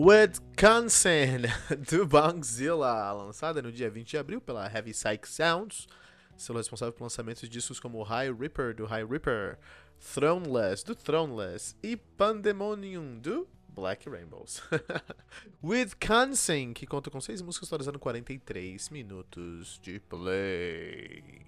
[0.00, 1.42] Wisconsin,
[1.90, 5.88] do Bongzilla, lançada no dia 20 de abril pela Heavy Psych Sounds,
[6.36, 9.58] sendo responsável por lançamentos de discos como High Ripper, do High Ripper,
[10.14, 14.62] Throneless, do Throneless, e Pandemonium, do Black Rainbows.
[15.60, 21.44] Wisconsin, que conta com seis músicas totalizando 43 minutos de play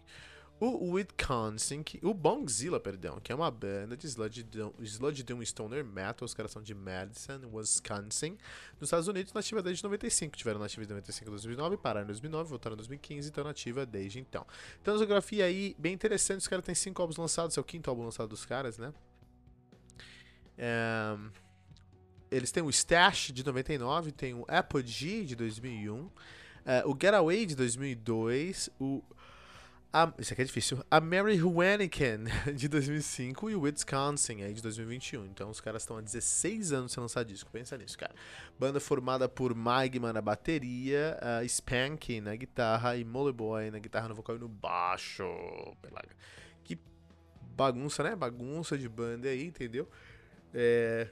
[0.61, 5.83] o Wisconsin, o Bongzilla, perdão, que é uma banda de sludge doom, sludge doom stoner
[5.83, 8.37] metal, os caras são de Madison, Wisconsin,
[8.79, 12.51] nos Estados Unidos, nativa desde 95, tiveram nativa de 95 a 2009, pararam em 2009,
[12.51, 14.47] voltaram em 2015 e estão nativa desde então.
[14.83, 17.89] Então, a discografia aí, bem interessante, os caras têm cinco álbuns lançados, é o quinto
[17.89, 18.93] álbum lançado dos caras, né?
[20.59, 21.17] É...
[22.31, 26.09] Eles têm o Stash de 99, tem o Apogee de 2001,
[26.65, 29.03] é, o Getaway de 2002, o
[29.93, 30.85] a, isso aqui é difícil.
[30.89, 32.25] A Mary Huaniken,
[32.55, 35.27] de 2005, e o Wisconsin, aí, de 2021.
[35.27, 37.51] Então, os caras estão há 16 anos sem lançar disco.
[37.51, 38.15] Pensa nisso, cara.
[38.57, 44.09] Banda formada por Magma na bateria, uh, Spanky na guitarra e Molly Boy na guitarra,
[44.09, 45.25] no vocal e no baixo.
[45.83, 46.15] Pelaga.
[46.63, 46.79] Que
[47.57, 48.15] bagunça, né?
[48.15, 49.89] Bagunça de banda aí, entendeu?
[50.55, 51.09] É...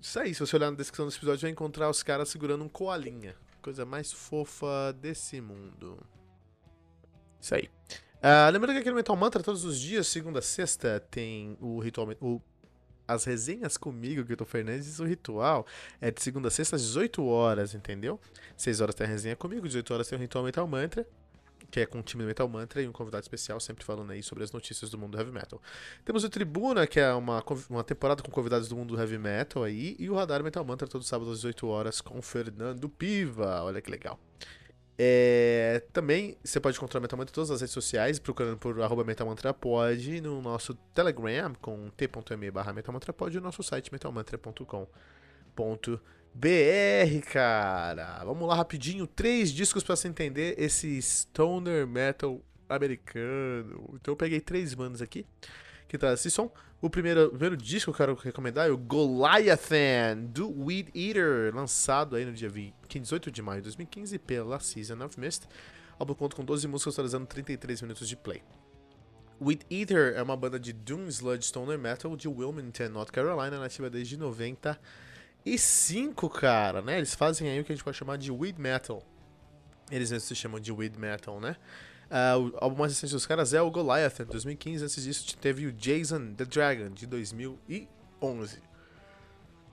[0.00, 2.68] Isso aí, se você olhar na descrição desse episódio, vai encontrar os caras segurando um
[2.68, 3.34] coalinha.
[3.60, 5.98] Coisa mais fofa desse mundo.
[7.40, 7.68] Isso aí.
[8.22, 11.80] Uh, lembrando que aqui no Metal Mantra, todos os dias, segunda a sexta, tem o
[11.80, 12.08] ritual.
[12.20, 12.40] O,
[13.06, 15.66] as resenhas comigo, tô Fernandes, o ritual
[16.00, 18.20] é de segunda a sexta às 18 horas, entendeu?
[18.56, 21.06] 6 horas tem a resenha comigo, 18 horas tem o ritual Metal Mantra
[21.72, 24.22] que é com o time do Metal Mantra e um convidado especial, sempre falando aí
[24.22, 25.60] sobre as notícias do mundo do heavy metal.
[26.04, 29.64] Temos o Tribuna, que é uma, uma temporada com convidados do mundo do heavy metal
[29.64, 33.62] aí, e o Radar Metal Mantra todo sábado às 18 horas com o Fernando Piva.
[33.62, 34.20] Olha que legal.
[34.98, 39.04] É, também você pode encontrar o Metamantra em todas as redes sociais, procurando por arroba
[39.04, 44.86] metamantrapod, no nosso Telegram com t.me barra metamantrapod e no nosso site metamantra.com.br,
[47.32, 48.24] cara.
[48.24, 53.94] Vamos lá rapidinho, três discos para você entender esse stoner metal americano.
[53.94, 55.26] Então eu peguei três bandas aqui
[55.92, 56.50] que traz esse som.
[56.80, 61.54] O primeiro, o primeiro disco que eu quero recomendar é o Goliathan, do Weed Eater,
[61.54, 65.44] lançado aí no dia 20, 18 de maio de 2015 pela Season of Mist.
[65.44, 65.48] O
[65.98, 68.42] álbum conta com 12 músicas, totalizando 33 minutos de play.
[69.38, 73.90] Weed Eater é uma banda de Doom Sludge Stoner Metal de Wilmington, North Carolina, nativa
[73.90, 76.96] desde 95, cara, né?
[76.96, 79.06] Eles fazem aí o que a gente pode chamar de Weed Metal.
[79.90, 81.54] Eles mesmos se chamam de Weed Metal, né?
[82.12, 84.84] Uh, o álbum mais recente dos caras é o Goliath, de 2015.
[84.84, 88.60] Antes disso, teve o Jason the Dragon, de 2011.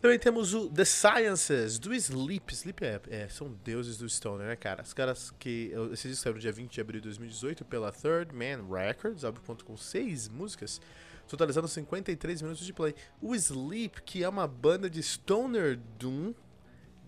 [0.01, 2.53] Também temos o The Sciences, do Sleep.
[2.53, 4.81] Sleep é, é são deuses do Stoner, né, cara?
[4.83, 5.73] Os caras que.
[5.91, 9.41] Esse disco saiu no dia 20 de abril de 2018 pela Third Man Records, álbum
[9.65, 10.79] com seis músicas,
[11.27, 12.95] totalizando 53 minutos de play.
[13.21, 16.33] O Sleep, que é uma banda de Stoner Doom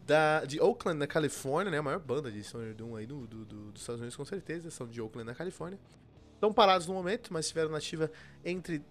[0.06, 1.78] da, de Oakland, na Califórnia, né?
[1.78, 4.69] A maior banda de Stoner Doom aí do, do, do, dos Estados Unidos, com certeza.
[4.72, 5.79] São de Oakland, na Califórnia.
[6.34, 8.12] Estão parados no momento, mas estiveram nativa
[8.44, 8.84] entre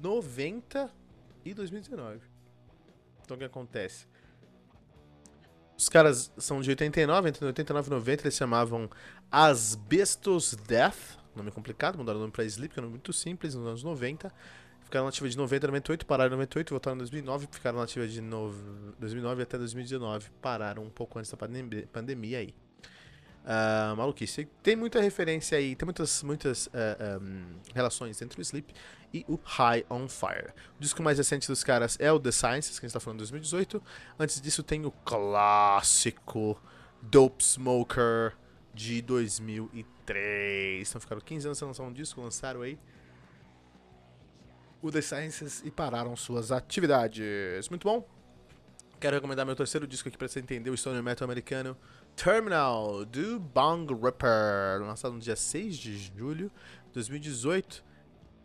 [0.00, 0.90] 90
[1.44, 2.20] e 2019.
[3.22, 4.06] Então o que acontece?
[5.76, 8.88] Os caras são de 89, entre 89 e 90 eles chamavam
[9.30, 13.54] Asbestos Death, nome complicado, mudaram o nome para Sleep, que é um nome muito simples,
[13.54, 14.32] nos anos 90.
[14.86, 18.20] Ficaram nativa de 90 a 98, pararam em 98, voltaram em 2009, ficaram nativa de
[18.20, 18.54] no...
[19.00, 22.54] 2009 até 2019, pararam um pouco antes da pandemia, pandemia aí.
[23.42, 24.48] Uh, maluquice.
[24.62, 26.70] Tem muita referência aí, tem muitas, muitas uh,
[27.00, 28.72] ah, um, relações entre o Sleep
[29.12, 30.52] e o High on Fire.
[30.78, 33.18] O disco mais recente dos caras é o The Sciences, que a gente tá falando
[33.18, 33.82] de 2018.
[34.20, 36.62] Antes disso tem o clássico
[37.02, 38.36] Dope Smoker
[38.72, 40.88] de 2003.
[40.88, 42.78] Então ficaram 15 anos sem lançar um disco, lançaram aí
[44.82, 47.68] o The Sciences e pararam suas atividades.
[47.68, 48.06] Muito bom.
[48.98, 51.76] Quero recomendar meu terceiro disco aqui para você entender o stoner metal americano,
[52.14, 56.50] Terminal, do Bong Ripper, lançado no dia 6 de julho
[56.86, 57.84] de 2018.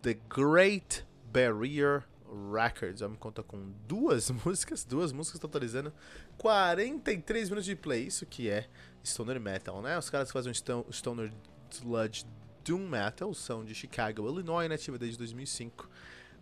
[0.02, 2.04] The Great Barrier
[2.52, 3.02] Records.
[3.02, 5.94] me conta com duas músicas, duas músicas totalizando
[6.38, 8.08] 43 minutos de play.
[8.08, 8.68] Isso que é
[9.04, 9.98] stoner metal, né?
[9.98, 11.32] Os caras que fazem um stoner
[11.70, 12.26] sludge
[12.66, 15.90] doom metal são de Chicago, Illinois, nativa desde 2005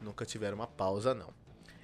[0.01, 1.33] nunca tiveram uma pausa, não.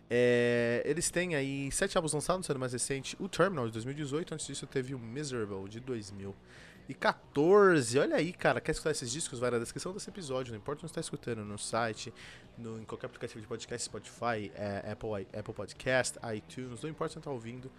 [0.09, 4.45] É, eles têm aí sete álbuns lançados, sendo mais recente o Terminal de 2018, antes
[4.45, 7.97] disso teve o Miserable de 2014.
[7.97, 9.39] Olha aí, cara, quer escutar esses discos?
[9.39, 12.13] Vai na descrição desse episódio, não importa onde está escutando, no site,
[12.57, 17.21] no, em qualquer aplicativo de podcast, Spotify, é, Apple, Apple Podcast, iTunes, não importa onde
[17.21, 17.71] está ouvindo,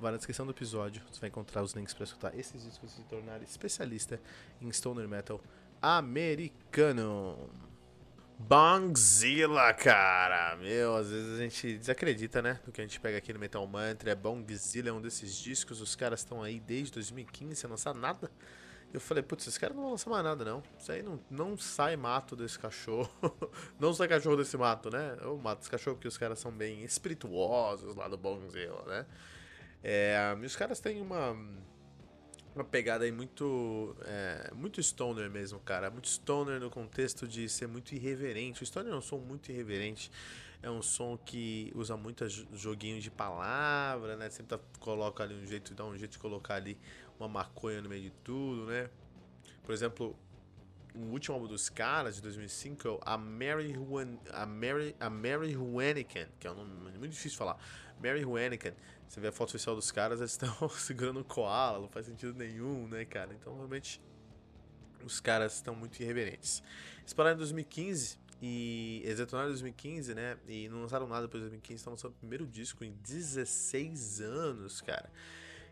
[0.00, 2.94] vai na descrição do episódio, você vai encontrar os links para escutar esses discos e
[2.96, 4.18] se tornar especialista
[4.60, 5.38] em stoner metal
[5.82, 7.50] americano.
[8.38, 10.56] Bongzilla, cara.
[10.56, 12.60] Meu, às vezes a gente desacredita, né?
[12.64, 14.10] Do que a gente pega aqui no Metal Mantra.
[14.10, 15.80] É Bongzilla é um desses discos.
[15.80, 18.30] Os caras estão aí desde 2015 sem lançar nada.
[18.92, 20.62] Eu falei, putz, esses caras não vão lançar mais nada, não.
[20.78, 23.10] Isso aí não, não sai mato desse cachorro.
[23.78, 25.16] não sai cachorro desse mato, né?
[25.20, 29.06] Eu mato esse cachorro porque os caras são bem espirituosos lá do Bongzilla, né?
[29.82, 31.36] É, e os caras têm uma
[32.54, 35.90] uma pegada aí muito é, muito stoner mesmo, cara.
[35.90, 38.62] Muito stoner no contexto de ser muito irreverente.
[38.62, 40.10] O stoner é um som muito irreverente.
[40.62, 44.30] É um som que usa muito joguinho de palavra, né?
[44.30, 46.78] Sempre tá, coloca ali um jeito, dá um jeito de colocar ali
[47.18, 48.88] uma maconha no meio de tudo, né?
[49.62, 50.16] Por exemplo,
[50.94, 55.56] o último álbum dos caras, de 2005, é a Mary, Huan, a Mary, a Mary
[55.56, 57.58] Huanican, que é um nome muito difícil de falar.
[58.02, 58.74] Mary Huanican.
[59.08, 62.34] Você vê a foto oficial dos caras, eles estão segurando um koala, não faz sentido
[62.34, 63.32] nenhum, né, cara?
[63.32, 64.00] Então, realmente,
[65.04, 66.62] os caras estão muito irreverentes.
[67.00, 70.36] Eles pararam em 2015 e eles detonaram em 2015, né?
[70.48, 74.80] E não lançaram nada depois de 2015, estão lançando o primeiro disco em 16 anos,
[74.80, 75.10] cara.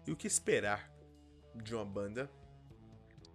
[0.07, 0.91] E o que esperar
[1.55, 2.31] de uma banda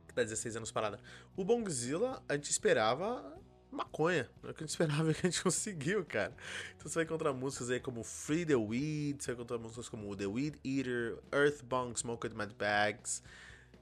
[0.08, 1.00] que tá 16 anos parada?
[1.36, 3.38] O Bongzilla, a gente esperava
[3.72, 4.30] maconha.
[4.44, 6.34] É o que a gente esperava que a gente conseguiu, cara.
[6.76, 10.16] Então você vai encontrar músicas aí como Free the Weed, você vai encontrar músicas como
[10.16, 13.22] The Weed Eater, Earthbound Smoked Mad Bags,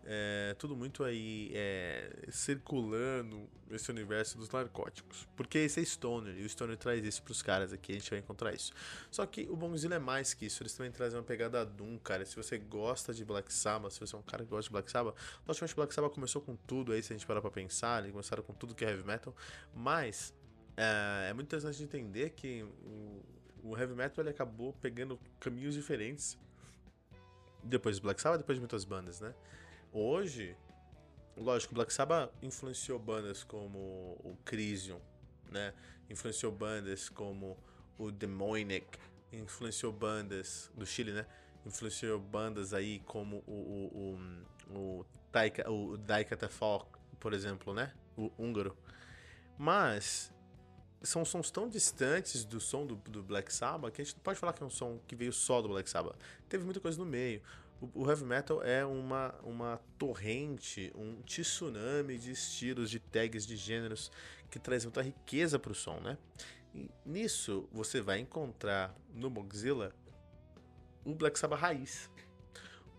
[0.06, 5.28] é, tudo muito aí é, circulando esse universo dos narcóticos.
[5.36, 8.19] Porque esse é Stoner, e o Stoner traz isso pros caras aqui, a gente vai
[8.19, 8.72] encontrar isso.
[9.10, 12.24] Só que o Bongzilla é mais que isso, eles também trazem uma pegada Doom, cara.
[12.25, 14.92] Se você gosta de Black Sabbath, se você é um cara que gosta de Black
[14.92, 15.16] Sabbath,
[15.48, 18.44] logicamente Black Sabbath começou com tudo aí, se a gente parar pra pensar, eles começaram
[18.44, 19.36] com tudo que é heavy metal,
[19.74, 20.34] mas
[20.78, 23.24] é, é muito interessante de entender que o,
[23.63, 26.38] o heavy metal ele acabou pegando caminhos diferentes
[27.63, 29.34] depois do Black Sabbath, depois de muitas bandas, né?
[29.97, 30.57] Hoje,
[31.38, 33.80] lógico, Black Sabbath influenciou bandas como
[34.25, 35.00] o Crisium,
[35.50, 35.74] né?
[36.09, 37.57] Influenciou bandas como
[37.97, 39.00] o Demonic,
[39.31, 41.25] influenciou bandas do Chile, né?
[41.65, 43.89] Influenciou bandas aí como o
[44.69, 45.98] o, o, o, Taika, o
[47.18, 47.94] por exemplo, né?
[48.18, 48.77] O húngaro.
[49.57, 50.30] Mas
[51.01, 54.39] são sons tão distantes do som do, do, Black Sabbath que a gente não pode
[54.39, 56.18] falar que é um som que veio só do Black Sabbath.
[56.50, 57.41] Teve muita coisa no meio
[57.94, 64.12] o, heavy metal é uma, uma torrente, um tsunami de estilos, de tags, de gêneros
[64.50, 66.18] que traz muita riqueza para o som, né?
[66.74, 69.94] E nisso você vai encontrar no Bogzilla
[71.04, 72.10] o Black Sabbath raiz.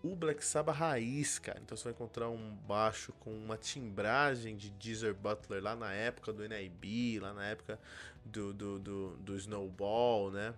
[0.01, 1.59] O Black Sabbath raiz, cara.
[1.61, 6.31] Então você vai encontrar um baixo com uma timbragem de Geezer Butler lá na época
[6.31, 7.79] do NIB, lá na época
[8.23, 10.53] do, do, do, do Snowball, né?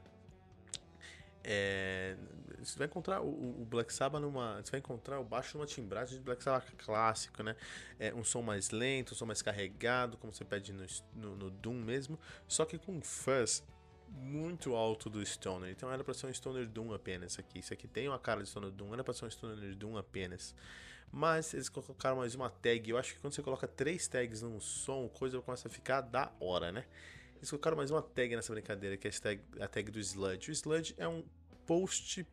[1.43, 2.15] É,
[2.61, 4.61] você vai encontrar o, o, Black Sabbath numa.
[4.61, 7.55] Você vai encontrar o baixo numa timbragem de Black Sabbath clássico, né?
[7.97, 11.49] É um som mais lento, um som mais carregado, como você pede no, no, no
[11.49, 13.63] Doom mesmo, só que com fuzz
[14.11, 15.69] muito alto do Stoner.
[15.69, 17.59] Então era pra ser um Stoner Doom apenas aqui.
[17.59, 20.55] Isso aqui tem uma cara de Stoner Doom, era pra ser um Stoner Doom apenas.
[21.11, 22.89] Mas eles colocaram mais uma tag.
[22.89, 26.31] Eu acho que quando você coloca três tags num som, coisa começa a ficar da
[26.39, 26.85] hora, né?
[27.39, 29.11] Eles colocaram mais uma tag nessa brincadeira, que é
[29.61, 30.51] a tag, do Sludge.
[30.51, 31.23] O Sludge é um
[31.65, 32.27] post.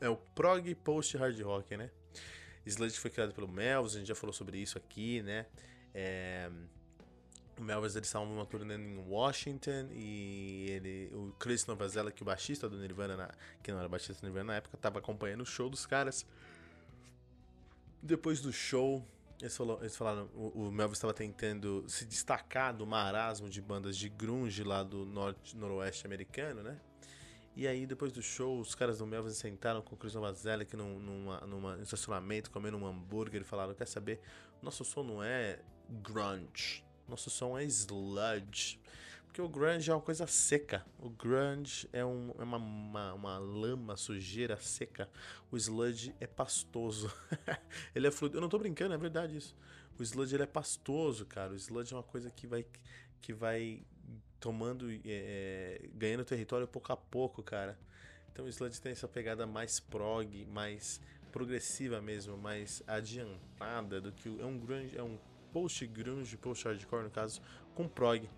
[0.00, 1.90] É o prog post hard rock, né?
[2.66, 5.46] Sludge foi criado pelo Melvins, a gente já falou sobre isso aqui, né?
[5.94, 6.50] É,
[7.58, 12.24] o Melvins eles estavam numa turnê em Washington e ele, o Chris Novazella, que é
[12.24, 15.40] o baixista do Nirvana, na, que não era baixista do Nirvana na época, estava acompanhando
[15.40, 16.26] o show dos caras.
[18.02, 19.06] Depois do show,
[19.44, 23.96] eles, falou, eles falaram, o, o Melvin estava tentando se destacar do marasmo de bandas
[23.96, 26.80] de grunge lá do norte, noroeste americano, né?
[27.54, 30.98] E aí, depois do show, os caras do Melvin sentaram com o Chris Novazella num,
[30.98, 34.18] numa, numa estacionamento, comendo um hambúrguer e falaram: Quer saber?
[34.62, 35.60] Nosso som não é
[36.02, 38.80] grunge, nosso som é sludge.
[39.34, 40.86] Porque o grunge é uma coisa seca.
[40.96, 45.10] O grunge é, um, é uma, uma, uma, lama, sujeira seca.
[45.50, 47.12] O sludge é pastoso.
[47.96, 48.36] ele é fluido.
[48.36, 49.56] Eu não tô brincando, é verdade isso.
[49.98, 51.52] O sludge ele é pastoso, cara.
[51.52, 52.64] O sludge é uma coisa que vai,
[53.20, 53.82] que vai
[54.38, 57.76] tomando, é, ganhando território pouco a pouco, cara.
[58.30, 61.00] Então o sludge tem essa pegada mais prog, mais
[61.32, 65.18] progressiva mesmo, mais adiantada do que é um grunge, é um
[65.52, 67.42] post grunge, post hardcore no caso,
[67.74, 68.30] com prog.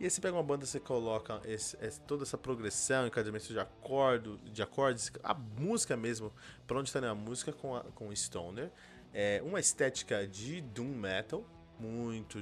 [0.00, 3.58] E aí você pega uma banda, você coloca esse, esse, toda essa progressão, encadeamento de
[3.58, 6.32] acordo, de acordes, a música mesmo,
[6.68, 8.70] pra onde tá a música com, a, com Stoner,
[9.12, 11.44] é uma estética de Doom Metal,
[11.80, 12.38] muito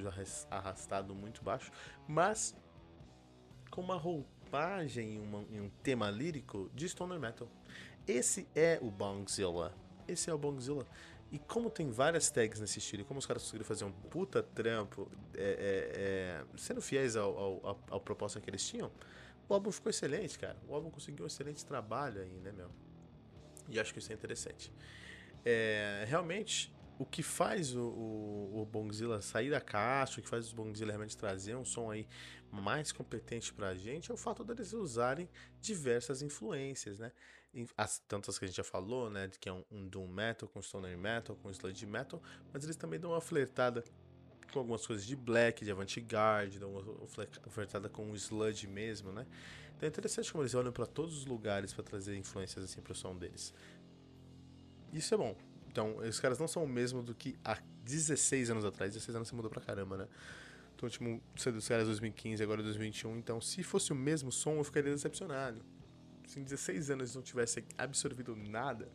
[0.50, 1.72] arrastado, muito baixo,
[2.06, 2.54] mas
[3.70, 5.14] com uma roupagem
[5.50, 7.48] e um tema lírico de Stoner Metal.
[8.06, 9.74] Esse é o Bongzilla.
[10.06, 10.86] Esse é o Bongzilla.
[11.30, 14.42] E como tem várias tags nesse estilo, e como os caras conseguiram fazer um puta
[14.42, 18.90] trampo, é, é, é, sendo fiéis ao, ao, ao, ao propósito que eles tinham,
[19.48, 20.56] o álbum ficou excelente, cara.
[20.68, 22.70] O álbum conseguiu um excelente trabalho aí, né, meu?
[23.68, 24.72] E acho que isso é interessante.
[25.44, 30.52] É, realmente, o que faz o, o, o Bongzilla sair da caixa, o que faz
[30.52, 32.08] o Bongzilla realmente trazer um som aí
[32.50, 35.28] mais competente pra gente é o fato deles usarem
[35.60, 37.12] diversas influências, né?
[37.76, 39.30] As, tantas que a gente já falou, né?
[39.40, 42.22] Que é um, um Doom Metal, com Stoner Metal, com Sludge Metal,
[42.52, 43.82] mas eles também dão uma flertada
[44.52, 49.26] com algumas coisas de black, de avant-garde, dão uma flertada com o sludge mesmo, né?
[49.76, 52.94] Então é interessante como eles olham para todos os lugares para trazer influências assim pro
[52.94, 53.52] som deles.
[54.92, 55.36] Isso é bom.
[55.68, 58.94] Então, os caras não são o mesmo do que há 16 anos atrás.
[58.94, 60.08] 16 anos se mudou pra caramba, né?
[60.74, 63.18] Então, tipo, ser dos caras 2015, agora 2021.
[63.18, 65.60] Então, se fosse o mesmo som, eu ficaria decepcionado.
[66.26, 68.88] Se em 16 anos eles não tivessem absorvido nada,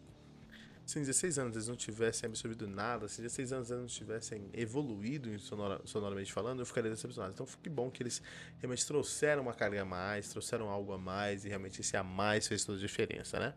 [0.86, 3.88] se em 16 anos eles não tivessem absorvido nada, se em 16 anos eles não
[3.88, 7.34] tivessem evoluído sonora, sonoramente falando, eu ficaria decepcionado.
[7.34, 8.22] Então, que bom que eles
[8.60, 12.48] realmente trouxeram uma carga a mais, trouxeram algo a mais, e realmente esse a mais
[12.48, 13.54] fez toda a diferença, né?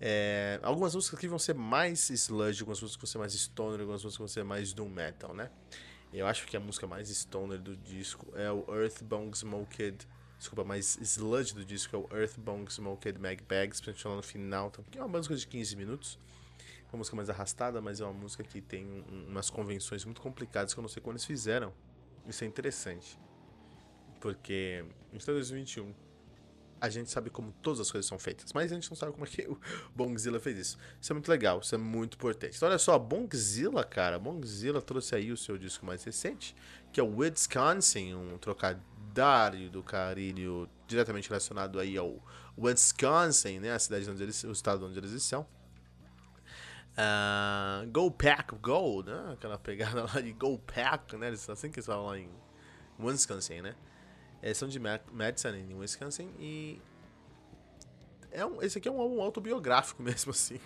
[0.00, 4.04] É, algumas músicas aqui vão ser mais sludge, algumas músicas vão ser mais stoner, algumas
[4.04, 5.50] músicas vão ser mais doom metal, né?
[6.12, 10.06] Eu acho que a música mais stoner do disco é o Earthbound Smoked.
[10.38, 14.68] Desculpa, mais sludge do disco é o Earthbound Smoked Mag Bags, principalmente lá no final.
[14.68, 16.18] Então, é uma música de 15 minutos.
[16.92, 20.72] Uma música mais arrastada, mas é uma música que tem um, umas convenções muito complicadas
[20.72, 21.72] que eu não sei como eles fizeram.
[22.26, 23.18] Isso é interessante.
[24.20, 25.92] Porque em 2021
[26.80, 29.24] a gente sabe como todas as coisas são feitas, mas a gente não sabe como
[29.24, 29.58] é que o
[29.94, 30.78] Bongzilla fez isso.
[31.00, 32.56] Isso é muito legal, isso é muito importante.
[32.56, 36.54] Então, olha só, Bongzilla, cara, Bongzilla trouxe aí o seu disco mais recente,
[36.92, 38.84] que é o Wisconsin, um trocadilho
[39.70, 42.18] do carinho diretamente relacionado aí ao
[42.58, 45.46] Wisconsin, né, a cidade onde eles, o estado onde eles estão.
[46.94, 49.32] Uh, go Pack Go, né?
[49.32, 51.28] Aquela pegada lá de Go Pack, né?
[51.28, 52.30] Assim que eles falam lá em
[52.98, 53.74] Wisconsin, né?
[54.40, 56.80] Eles são de Madison, em Wisconsin, e.
[58.30, 60.60] É um, esse aqui é um álbum autobiográfico mesmo, assim.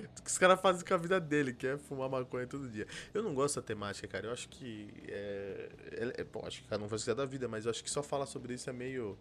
[0.22, 2.86] que os caras fazem com a vida dele, que é fumar maconha todo dia.
[3.12, 4.26] Eu não gosto da temática, cara.
[4.26, 4.88] Eu acho que.
[5.08, 7.82] É, é, é, bom, acho que cada um faz o da vida, mas eu acho
[7.82, 9.18] que só falar sobre isso é meio.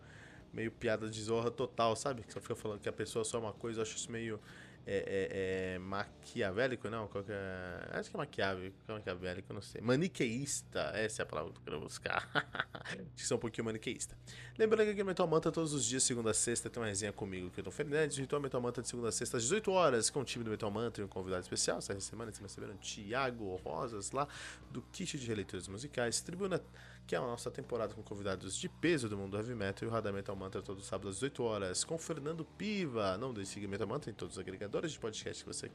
[0.54, 2.24] meio piada de zorra total, sabe?
[2.24, 4.40] Que só fica falando que a pessoa é só uma coisa, eu acho isso meio
[4.86, 7.08] é, é, é, maquiavélico, não?
[7.08, 7.90] Qual que é?
[7.92, 9.82] Acho que é maquiavélico, é maquiavélico, não sei.
[9.82, 12.30] Maniqueísta, essa é a palavra que eu quero buscar.
[13.16, 14.18] Que sou um pouquinho maniqueísta.
[14.58, 17.14] Lembrando que aqui no Metal Manta, todos os dias, segunda a sexta, tem uma resenha
[17.14, 20.10] comigo, que eu tô Fernandes, Ritual Metal Manta de segunda a sexta, às 18 horas,
[20.10, 21.78] com o time do Metal Manta e um convidado especial.
[21.78, 24.28] Essa semana, vocês receberam Thiago Rosas, lá
[24.72, 26.62] do Kit de Releituras Musicais, Tribuna
[27.06, 29.94] que é a nossa temporada com convidados de peso do mundo heavy metal e o
[29.94, 33.18] Radar Metal Mantra todo sábado às 18 horas com Fernando Piva.
[33.18, 35.72] Não deixe de seguir Metal Mantra em todos os agregadores de podcast que você